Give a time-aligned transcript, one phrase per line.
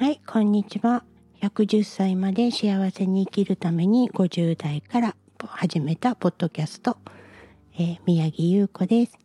[0.00, 1.04] はい、こんにちは。
[1.42, 5.14] 110歳まで幸せに生きるために50代から
[5.46, 6.96] 始めたポッドキャスト、
[7.74, 9.18] えー、宮城優子です、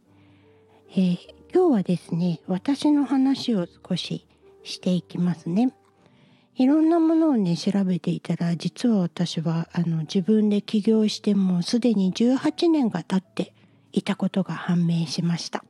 [0.91, 1.17] えー、
[1.53, 4.27] 今日はですね、私の話を少し
[4.63, 5.71] していきますね。
[6.57, 13.53] いろんなものをね、調べていたら、実は私はあの自分で起業してもすでに18年が経って
[13.93, 15.63] いたことが判明しました。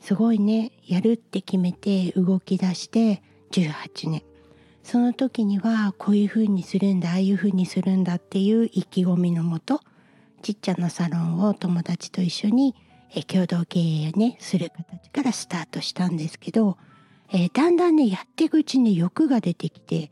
[0.00, 4.29] すごいね、やるって決めて動き出して18年。
[4.82, 9.80] その時にはこういう風にするんだああいう風にするんだっていう意気込みのもと
[10.42, 12.74] ちっちゃなサロンを友達と一緒に
[13.12, 16.78] え共同経営ねする形からスタートしたんですけど、
[17.32, 20.10] えー、だんだんねやっていくうちに欲が出てきて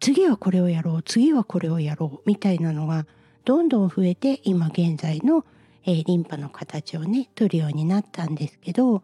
[0.00, 3.06] 次はこれをやろう次はこれをやろうみたいなのが
[3.44, 5.44] どんどん増えて今現在の、
[5.84, 9.02] えー、リンパの形をね取るようになったんですけど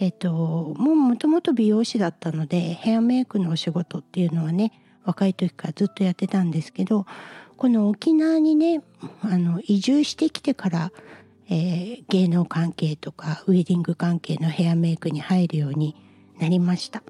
[0.00, 4.72] えっと、もうもともと美容師だったのでヘアメイクのお仕事っていうのはね
[5.04, 7.04] 若い時からずっとやってたんですけど
[7.58, 8.82] この沖縄にね
[9.20, 10.92] あの移住してきてから、
[11.50, 15.94] えー、芸能関係とかウェディング関係のヘアメイクに入るように
[16.38, 17.02] なりました。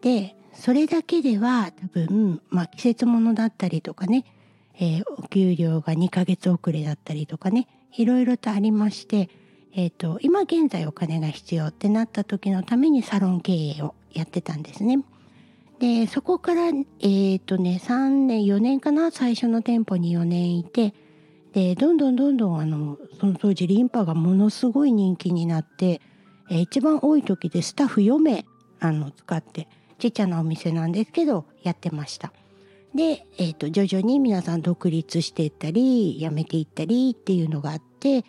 [0.00, 4.24] でそれだけでは多分、まあ、季節物だったりとかね、
[4.78, 9.28] えー、お給料が2ヶ月遅れだったりとかねいろいろとありまして
[9.74, 14.98] えーと、今現在お金が必要ってなった時のためにサロン経営をやってたんですね。
[15.78, 19.10] でそこからえっ、ー、とね3年4年かな？
[19.10, 20.94] 最初の店舗に4年いて
[21.54, 26.00] でどんどんどんどんあのその当時リンパがものすごい人気になって、
[26.50, 28.44] えー、一番多い時でスタッフ4名
[28.78, 32.32] あの使ってちっちゃなお店なんですけどやってました。
[32.94, 38.26] で、えーと徐々に皆さん独立していったり辞めていったりっていうのがあって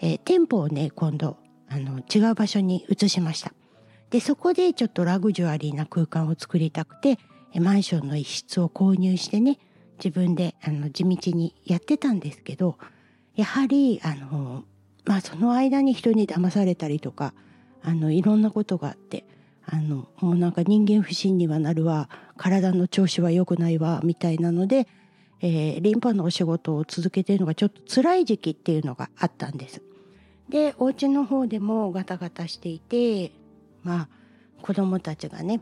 [0.00, 1.36] えー、店舗をね今度
[1.68, 3.52] あの違う場所に移しました。
[4.10, 7.18] でそこでちょっとラグジュアリーな空間を作りたくて
[7.58, 9.58] マンションの一室を購入してね
[9.98, 12.78] 自分であの地道にやってたんですけど
[13.34, 14.64] やはりあの
[15.04, 17.34] まあその間に人に騙されたりとか
[17.82, 19.24] あのいろんなことがあって
[19.64, 24.86] あのもうなんか人間不信にはなるわ体の調子は良くないわみたいなので
[25.40, 29.82] えー、リンパのお仕事を続けているのがちょっと辛い時期っていうのがあったんです。
[30.48, 33.32] でお家の方でもガタガタしていて
[33.82, 34.08] まあ
[34.62, 35.60] 子供たちがね、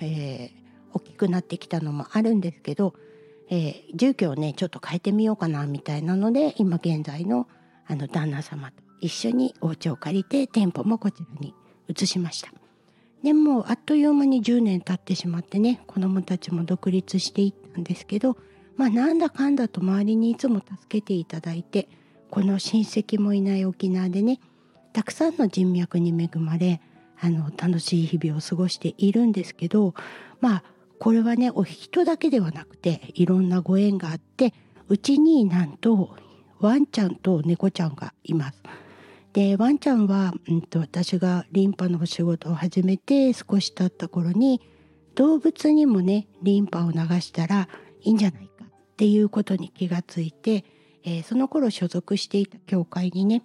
[0.00, 2.94] えー、大きくなってきたのもあるんですけど、
[3.48, 7.48] えー、住居をねちょっと変えてみようかなみたいなので今現在の
[7.88, 11.54] あの旦那様と一緒にお家を借りて店舗もこちらに
[11.88, 12.52] 移しました。
[13.22, 18.36] でもあっという間に10年経ってしまってね子供たちも独立していったんですけど
[18.76, 21.88] まあなんだかんだと周りにいつも助けていただいて
[22.30, 24.40] この親戚もいない沖縄でね
[24.92, 26.80] たくさんの人脈に恵まれ
[27.20, 29.94] あの楽しい日々を過ごしているんですけど
[30.40, 30.64] まあ
[30.98, 34.54] これはねお人だけではなくていろんなご縁があって
[34.88, 36.16] うちになんと
[36.60, 38.62] ワンちゃんと猫ちゃんがいます。
[39.32, 44.62] でワンちゃんは、うんと、私がリンパのお仕事を始めて少し経った頃に
[45.14, 47.68] 動物にもねリンパを流したら
[48.00, 48.55] いいんじゃないか
[48.96, 50.64] っていうことに気がついて、
[51.04, 53.42] えー、その頃所属していた教会にね、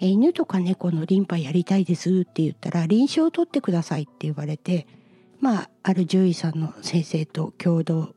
[0.00, 4.86] えー、犬とか猫のリンパやりたいですって言ったら臨床を取ってくださいって言われて
[5.40, 8.14] まあある獣医さんの先生と共同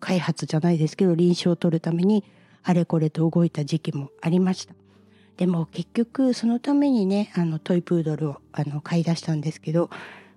[0.00, 2.24] 開発じゃないですけど臨床を取るために
[2.62, 4.74] あれこれと動いた時期もありました。
[5.36, 9.90] でも結局そのためにねあのトイプードルをあの買い出したんですけど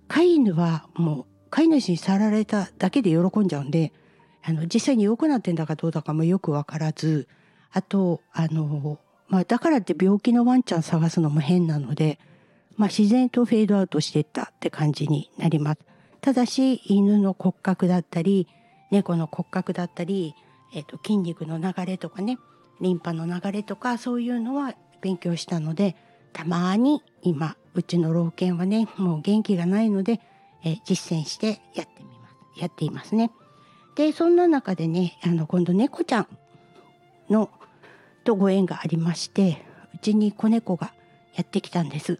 [0.09, 3.93] 飼い犬はもう飼い主に触られただけで喜んじゃうんで
[4.43, 7.27] あの実際に良くなってんだかどうだかもよく分からず
[7.71, 12.19] あとあの、まあ、だからって病気のワンちゃん探すのも変なので、
[12.77, 15.81] まあ、自然とフェードアウトしていったって感じになります。
[16.21, 18.47] ただし犬の骨格だったり
[18.91, 20.35] 猫の骨格だったり、
[20.73, 22.37] えー、と筋肉の流れとかね
[22.81, 25.95] リンパの流れとかそういうのは勉強したので
[26.33, 30.19] たまに今うちの老犬はねもう元気がないので、
[30.63, 33.31] えー、実践してやってみますやっていますね。
[33.99, 36.27] でそんな中でねあの今度猫ちゃん
[37.29, 37.49] の
[38.23, 40.93] とご縁がありましてうちに子猫が
[41.35, 42.17] やってきたんです。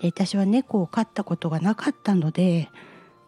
[0.00, 2.68] で私は猫を飼ったことがなかったので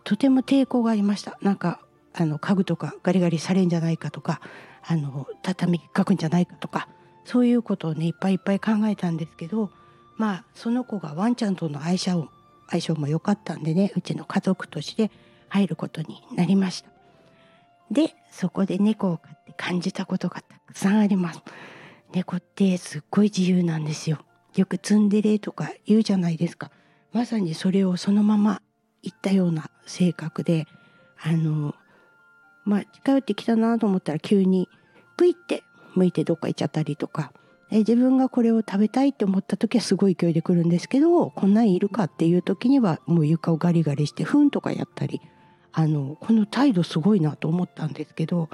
[0.05, 1.37] とても抵抗がありました。
[1.43, 1.81] なんか
[2.13, 4.41] あの家具とかガリガリされんじゃないかとか
[4.87, 6.87] あの畳かくんじゃないかとか
[7.25, 9.69] そういうことをねいっぱいいっぱい考えたんですけど
[10.17, 12.29] まあその子がワンちゃんとの相性
[12.69, 15.11] 相性も良かったんでねうちの家族として
[15.49, 17.00] 入ることになりました。
[17.91, 21.43] でそこで猫を飼って感じたことがたくさんあります。
[22.13, 24.19] 猫ってすっごい自由なんですよ。
[24.57, 26.71] よくツンデレとか言うじゃないですか。
[27.13, 28.63] まさにそれをそのまま
[29.03, 30.67] 言ったような性格で
[31.21, 31.75] あの
[32.65, 34.69] まあ近寄ってきたなと思ったら急に
[35.17, 35.63] プイって
[35.95, 37.33] 向いてどっか行っちゃったりとか。
[37.73, 45.21] え自分がこれを食べたいって思った時はすごい勢いで来るんですけどこんなんいるかっていう時にはもう床をガリガリしてふんとかやったり。
[45.73, 48.49] あのこの態度すごいなと思ったんですけど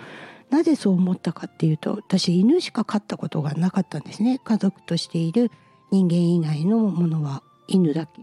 [0.50, 4.38] なぜそう思ったかっていうと私犬しか飼ったことがなかったんですね。
[4.44, 5.50] 家族としている
[5.90, 8.22] 人間以外のものは犬だけ。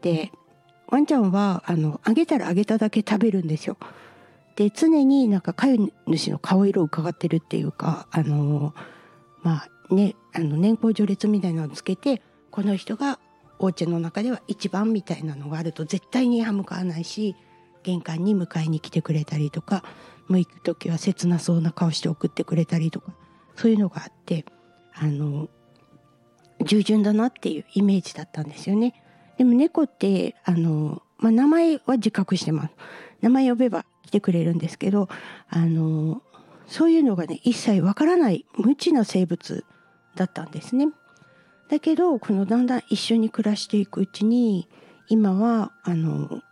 [0.00, 0.32] で
[0.88, 3.76] ワンちゃんはあのあげたらあげただけ食べるんですよ。
[4.56, 8.74] で常になんか飼い主の顔色を伺ってるっていうかあの
[9.42, 13.18] まあねあの年功序列みたいなのをつけてこの人が
[13.58, 17.36] お家の中では一番みたいなのがあると絶対に歯向かわないし
[17.82, 19.84] 玄関に迎えに来てくれたりとか
[20.28, 23.12] もう行く時は切なそうな顔して送ってくれたりとか
[23.56, 24.44] そういうのがあって
[24.94, 25.48] あの
[26.64, 29.02] 従順だなっていうイメージだったんですよね。
[29.38, 32.74] でも猫ってあの、まあ、名前は自覚してます。
[33.22, 35.08] 名前呼べば来てくれるんですけど
[35.48, 36.22] あの
[36.66, 39.64] そういうのがね一切わからない無知な生物
[40.16, 40.88] だったんですね。
[41.70, 44.68] だけどこのだんだん一緒に暮らしていくうちに
[45.08, 46.42] 今はあの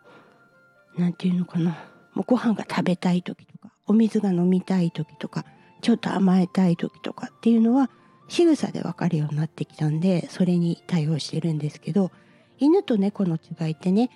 [0.98, 1.70] 何て言うのかな。
[2.14, 5.44] もうご飯が食べたい時とかお水が飲みたい時とか
[5.80, 7.90] ちょっと甘えたい時とかっていうのは
[8.28, 12.10] 仕草で分かるようになってきたんでそれに対応してるんですけど
[12.58, 14.10] 犬と猫の違いってね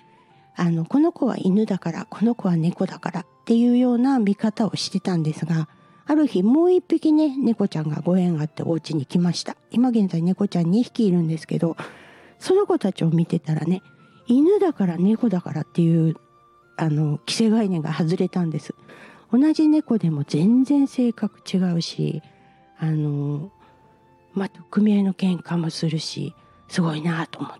[0.55, 5.67] あのこの子は犬だからこの子は猫だからっていうような見方をしてたんですが
[6.05, 9.55] ある日もう一匹ね猫ちゃんがご縁があってお家に来ました。
[9.71, 11.77] 今現在猫ちゃん2匹いるんですけど
[12.39, 13.81] その子たちを見てたらね
[14.27, 16.15] 犬だから猫だからっていう
[16.77, 18.75] あの既成概念が外れたんです。
[19.31, 22.21] 同じ猫でも全然性格違うし
[22.77, 23.51] あの
[24.33, 26.35] まあ組合の喧嘩もするし
[26.67, 27.53] すごいなと思っ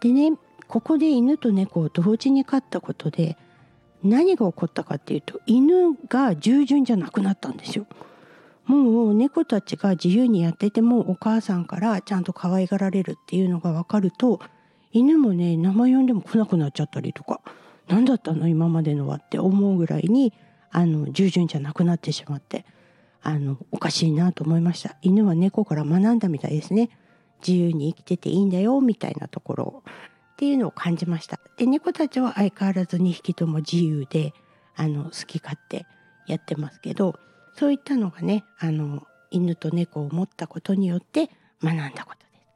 [0.00, 0.08] て。
[0.08, 0.36] でね
[0.66, 3.36] ここで犬と猫を同時に飼ったことで
[4.02, 7.86] 何が起こったかっていうと犬が従順じゃなくなったんですよ。
[8.64, 14.40] もう猫たちが自由にやっててもお母さんからちゃんと可愛がられるっていうのが分かると
[14.92, 17.40] 犬もね名前呼んでも来なくなっちゃったりとか。
[17.88, 18.48] 何だったの？
[18.48, 20.32] 今までのはって思うぐらいに
[20.70, 22.64] あの従順じゃなくなってしまって
[23.22, 24.96] あのおかしいなと思いました。
[25.02, 26.90] 犬は猫から学んだみたいですね。
[27.46, 31.40] 自由に生きてていいんだよみたいなところっていうのを感じました。
[31.56, 34.32] で猫たちは相変わらず2匹とも自由で
[34.76, 35.86] あの好き勝手
[36.26, 37.18] やってますけど
[37.54, 41.30] そういったのがねあの犬と猫を持ったことによって
[41.62, 42.48] 学んだことです。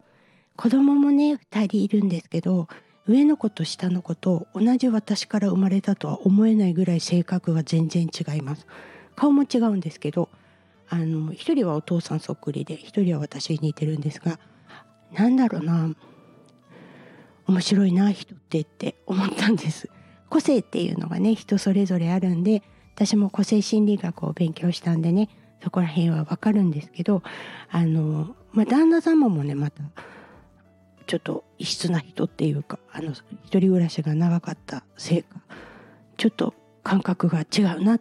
[0.56, 2.68] 子供もね2人いるんですけど
[3.06, 8.66] 上の子と下の子と同じ私から生まれたとは思えないぐらい性格が全然違います。
[9.14, 10.28] 顔も違うんですけど
[10.88, 14.38] あの一人はお父さんそっくりで一人は私に似てるんですが
[15.12, 15.90] なんだろうな
[17.46, 19.88] 面白いな人ってって思ったんです。
[20.28, 22.62] 個性っていうのがね人それぞれあるんで
[22.94, 25.28] 私も個性心理学を勉強したんでね
[25.62, 27.22] そこら辺はわかるんですけど
[27.70, 29.82] あの、まあ、旦那様もねまた
[31.06, 33.12] ちょっと異質な人っていうかあの
[33.44, 35.40] 一人暮らしが長かったせいか
[36.16, 38.00] ちょっと感覚が違うな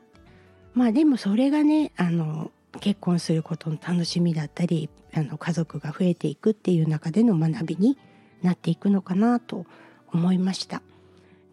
[0.74, 7.98] まあでもそれがねあの結婚することの楽しみだったりあの家族が増えていくっていう中での学びに
[8.42, 9.66] なっていくのかなと
[10.12, 10.82] 思いました。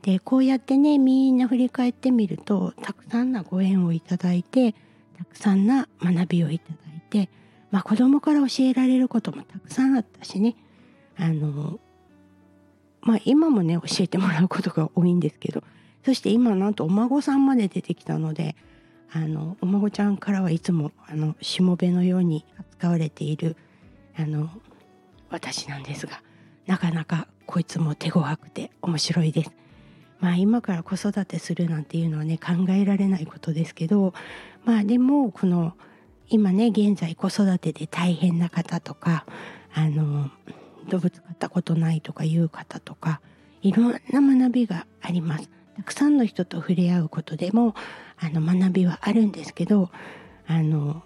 [0.02, 4.74] でこうやってねみんな振り返ってみるとたくさんなご縁をいただいて
[5.16, 7.30] たくさんな学びをいただいて、
[7.70, 10.56] まあ、子供から教えられることもたくさんあったしね
[11.16, 11.80] あの
[13.00, 15.62] まあ今もね教えてもらうことが多いんですけど
[16.04, 18.56] そして今なんとお孫さんまで出てきたので
[19.12, 23.56] あのお孫ちゃんからはいつもあのしもべのように扱われている
[24.16, 24.50] あの
[25.30, 26.22] 私なんですが
[26.66, 29.52] なかなかこいつも手強くて面白いです。
[30.20, 34.14] まあ今から子育てするなんていうのはね考えられないことですけど
[34.64, 35.74] まあでもこの
[36.28, 39.26] 今ね現在子育てで大変な方とか
[39.74, 40.30] あの
[40.88, 43.20] 動物飼ったことないとかいう方とか
[43.62, 45.48] いろんな学びがあります。
[45.76, 47.74] たくさんの人と触れ合うことでも
[48.18, 49.90] あの学びはあるんですけど
[50.46, 51.02] あの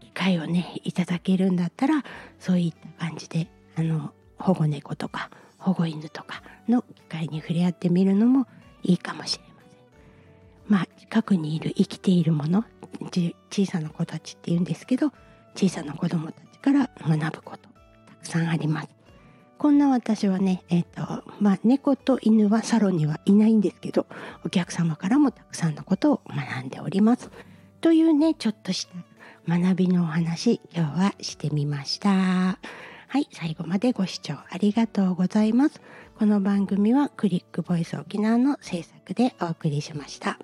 [0.00, 2.02] 機会をねいただけるんだったら
[2.38, 8.46] そういった感じであの保護猫とか保護犬とかの機会に触れ合ってみるのも
[8.82, 9.78] いいかもしれません。
[10.68, 12.64] まあ近くにいる生きているもの
[13.50, 15.12] 小さな子たちっていうんですけど
[15.54, 17.68] 小さな子供たちから学ぶこと
[18.06, 18.99] たくさんあります。
[19.60, 24.06] こんな私はね、えっ、ー、と、まあ、猫と犬はサロンにはいないんですけど、
[24.42, 27.30] お客様からもたくさんのことを学んでおります。
[27.82, 28.94] というね、ちょっとした
[29.46, 32.08] 学びのお話、今日はしてみました。
[32.08, 32.58] は
[33.18, 35.82] い、最後までご視聴ありがとうございます。
[36.18, 40.38] この番組はクリックボイス沖縄の制作でお送りしました。